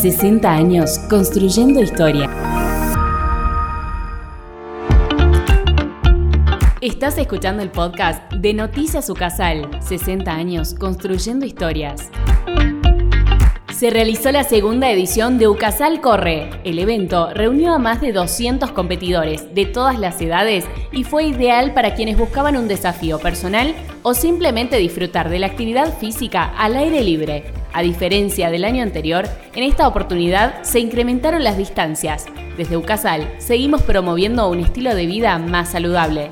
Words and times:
60 0.00 0.50
años 0.50 0.98
construyendo 1.10 1.82
historia. 1.82 2.30
Estás 6.80 7.18
escuchando 7.18 7.62
el 7.62 7.70
podcast 7.70 8.32
de 8.32 8.54
Noticias 8.54 9.10
Ucasal, 9.10 9.68
60 9.82 10.32
años 10.32 10.72
construyendo 10.72 11.44
historias 11.44 12.10
se 13.80 13.88
realizó 13.88 14.30
la 14.30 14.44
segunda 14.44 14.90
edición 14.90 15.38
de 15.38 15.48
Ucasal 15.48 16.02
Corre. 16.02 16.50
El 16.64 16.78
evento 16.78 17.30
reunió 17.32 17.72
a 17.72 17.78
más 17.78 18.02
de 18.02 18.12
200 18.12 18.72
competidores 18.72 19.54
de 19.54 19.64
todas 19.64 19.98
las 19.98 20.20
edades 20.20 20.66
y 20.92 21.04
fue 21.04 21.24
ideal 21.24 21.72
para 21.72 21.94
quienes 21.94 22.18
buscaban 22.18 22.58
un 22.58 22.68
desafío 22.68 23.18
personal 23.18 23.74
o 24.02 24.12
simplemente 24.12 24.76
disfrutar 24.76 25.30
de 25.30 25.38
la 25.38 25.46
actividad 25.46 25.96
física 25.96 26.52
al 26.58 26.76
aire 26.76 27.02
libre. 27.02 27.59
A 27.72 27.82
diferencia 27.82 28.50
del 28.50 28.64
año 28.64 28.82
anterior, 28.82 29.28
en 29.54 29.62
esta 29.62 29.86
oportunidad 29.86 30.62
se 30.62 30.80
incrementaron 30.80 31.44
las 31.44 31.56
distancias. 31.56 32.26
Desde 32.56 32.76
Ucasal 32.76 33.32
seguimos 33.38 33.82
promoviendo 33.82 34.48
un 34.50 34.60
estilo 34.60 34.94
de 34.94 35.06
vida 35.06 35.38
más 35.38 35.70
saludable. 35.70 36.30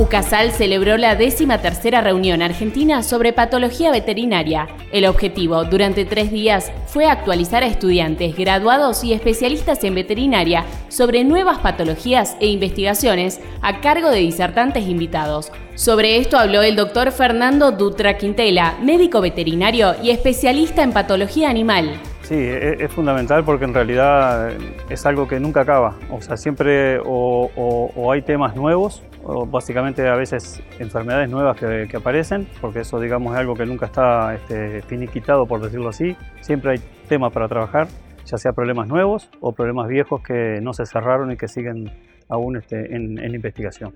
UCASAL 0.00 0.52
celebró 0.52 0.96
la 0.96 1.14
décima 1.14 1.58
tercera 1.58 2.00
reunión 2.00 2.40
argentina 2.40 3.02
sobre 3.02 3.34
patología 3.34 3.90
veterinaria. 3.90 4.66
El 4.92 5.04
objetivo 5.04 5.64
durante 5.64 6.06
tres 6.06 6.32
días 6.32 6.72
fue 6.86 7.04
actualizar 7.04 7.62
a 7.62 7.66
estudiantes, 7.66 8.34
graduados 8.34 9.04
y 9.04 9.12
especialistas 9.12 9.84
en 9.84 9.94
veterinaria 9.94 10.64
sobre 10.88 11.22
nuevas 11.22 11.58
patologías 11.58 12.34
e 12.40 12.46
investigaciones 12.46 13.42
a 13.60 13.82
cargo 13.82 14.08
de 14.08 14.20
disertantes 14.20 14.88
invitados. 14.88 15.52
Sobre 15.74 16.16
esto 16.16 16.38
habló 16.38 16.62
el 16.62 16.76
doctor 16.76 17.12
Fernando 17.12 17.70
Dutra 17.70 18.16
Quintela, 18.16 18.78
médico 18.80 19.20
veterinario 19.20 19.96
y 20.02 20.12
especialista 20.12 20.82
en 20.82 20.94
patología 20.94 21.50
animal. 21.50 22.00
Sí, 22.22 22.36
e, 22.36 22.76
es, 22.78 22.92
fundamental 22.92 23.44
porque 23.44 23.64
en 23.64 23.74
realidad 23.74 24.52
es 24.88 25.04
algo 25.04 25.26
que 25.26 25.40
nunca 25.40 25.62
acaba. 25.62 25.96
O 26.10 26.22
sea, 26.22 26.36
siempre 26.36 27.00
o, 27.04 28.08
hay 28.12 28.22
temas 28.22 28.54
nuevos, 28.54 29.02
básicamente 29.46 30.06
a 30.08 30.16
veces 30.16 30.62
enfermedades 30.78 31.28
nuevas 31.28 31.58
que, 31.58 31.96
aparecen, 31.96 32.48
porque 32.60 32.80
eso 32.80 33.00
digamos 33.00 33.34
es 33.34 33.40
algo 33.40 33.54
que 33.54 33.66
nunca 33.66 33.86
está 33.86 34.34
este, 34.34 34.82
finiquitado, 34.82 35.46
por 35.46 35.60
decirlo 35.60 35.88
así. 35.88 36.16
Siempre 36.40 36.72
hay 36.72 36.78
temas 37.08 37.32
para 37.32 37.48
trabajar, 37.48 37.88
ya 38.24 38.38
sea 38.38 38.52
problemas 38.52 38.88
nuevos 38.88 39.30
o 39.40 39.52
problemas 39.52 39.88
viejos 39.88 40.22
que 40.22 40.60
no 40.62 40.72
se 40.72 40.86
cerraron 40.86 41.32
y 41.32 41.36
que 41.36 41.48
siguen 41.48 41.90
aún 42.28 42.56
este, 42.56 42.94
en 42.94 43.34
investigación. 43.34 43.92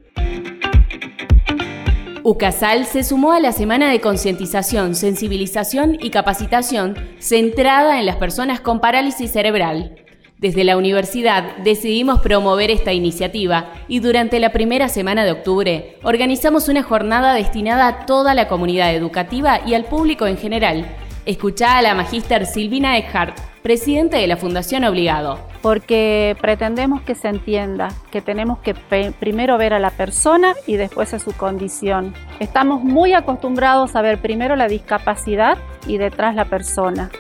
UCASAL 2.27 2.87
se 2.87 3.05
sumó 3.05 3.33
a 3.33 3.41
la 3.41 3.53
semana 3.53 3.91
de 3.91 4.01
concientización, 4.01 4.95
sensibilización 4.95 5.99
y 6.01 6.09
capacitación 6.09 6.97
centrada 7.19 8.01
en 8.01 8.07
las 8.07 8.17
personas 8.17 8.61
con 8.61 8.81
parálisis 8.81 9.31
cerebral. 9.31 10.04
Desde 10.39 10.65
la 10.65 10.77
universidad 10.77 11.57
decidimos 11.59 12.21
promover 12.21 12.71
esta 12.71 12.93
iniciativa 12.93 13.73
y 13.87 14.01
durante 14.01 14.41
la 14.41 14.51
primera 14.51 14.89
semana 14.89 15.25
de 15.25 15.31
octubre 15.31 15.97
organizamos 16.03 16.69
una 16.69 16.83
jornada 16.83 17.35
destinada 17.35 17.87
a 17.87 18.07
toda 18.07 18.35
la 18.35 18.49
comunidad 18.49 18.95
educativa 18.95 19.61
y 19.65 19.75
al 19.75 19.85
público 19.85 20.27
en 20.27 20.37
general. 20.37 20.87
Escuchá 21.25 21.79
a 21.79 21.83
la 21.83 21.95
magíster 21.95 22.47
Silvina 22.47 22.99
Eckhart, 22.99 23.39
presidente 23.63 24.19
de 24.19 24.27
la 24.27 24.37
Fundación 24.37 24.85
Obligado. 24.85 25.39
Porque 25.63 26.37
pretendemos 26.41 27.01
que 27.01 27.15
se 27.15 27.29
entienda 27.29 27.89
que 28.11 28.21
tenemos 28.21 28.59
que 28.59 28.75
primero 28.75 29.57
ver 29.57 29.73
a 29.73 29.79
la 29.79 29.91
persona 29.91 30.53
y 30.67 30.77
después 30.77 31.15
a 31.15 31.21
su 31.21 31.33
condición. 31.33 32.13
Estamos 32.41 32.83
muy 32.83 33.15
acostumbrados 33.15 33.97
a 33.97 34.03
ver 34.03 34.21
primero 34.21 34.57
la 34.57 34.69
discapacidad 34.69 35.57
y 35.87 35.97
detrás 35.97 36.35
la 36.35 36.45
persona. 36.45 37.11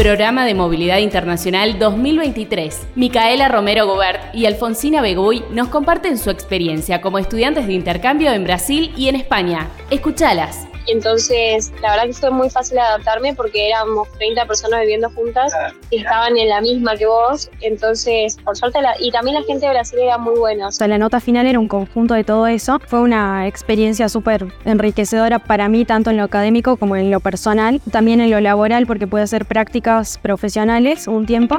Programa 0.00 0.46
de 0.46 0.54
Movilidad 0.54 0.96
Internacional 0.96 1.78
2023. 1.78 2.86
Micaela 2.94 3.48
Romero 3.48 3.86
Gobert 3.86 4.34
y 4.34 4.46
Alfonsina 4.46 5.02
Beguy 5.02 5.44
nos 5.52 5.68
comparten 5.68 6.16
su 6.16 6.30
experiencia 6.30 7.02
como 7.02 7.18
estudiantes 7.18 7.66
de 7.66 7.74
intercambio 7.74 8.32
en 8.32 8.44
Brasil 8.44 8.94
y 8.96 9.08
en 9.08 9.16
España. 9.16 9.68
Escuchalas. 9.90 10.69
Entonces, 10.86 11.72
la 11.82 11.90
verdad 11.90 12.06
que 12.06 12.12
fue 12.14 12.30
muy 12.30 12.50
fácil 12.50 12.78
adaptarme 12.78 13.34
porque 13.34 13.68
éramos 13.68 14.08
30 14.12 14.46
personas 14.46 14.80
viviendo 14.80 15.10
juntas 15.10 15.52
y 15.90 15.98
estaban 15.98 16.36
en 16.36 16.48
la 16.48 16.60
misma 16.60 16.96
que 16.96 17.06
vos. 17.06 17.50
Entonces, 17.60 18.36
por 18.44 18.56
suerte, 18.56 18.80
la, 18.82 18.94
y 18.98 19.10
también 19.10 19.36
la 19.36 19.42
gente 19.42 19.66
de 19.66 19.72
Brasil 19.72 19.98
era 19.98 20.18
muy 20.18 20.38
buena. 20.38 20.68
O 20.68 20.72
sea, 20.72 20.88
la 20.88 20.98
nota 20.98 21.20
final 21.20 21.46
era 21.46 21.58
un 21.58 21.68
conjunto 21.68 22.14
de 22.14 22.24
todo 22.24 22.46
eso. 22.46 22.80
Fue 22.86 23.00
una 23.00 23.46
experiencia 23.46 24.08
súper 24.08 24.46
enriquecedora 24.64 25.38
para 25.38 25.68
mí, 25.68 25.84
tanto 25.84 26.10
en 26.10 26.16
lo 26.16 26.24
académico 26.24 26.76
como 26.76 26.96
en 26.96 27.10
lo 27.10 27.20
personal. 27.20 27.80
También 27.90 28.20
en 28.20 28.30
lo 28.30 28.40
laboral, 28.40 28.86
porque 28.86 29.06
pude 29.06 29.22
hacer 29.22 29.44
prácticas 29.44 30.18
profesionales 30.18 31.06
un 31.06 31.26
tiempo. 31.26 31.58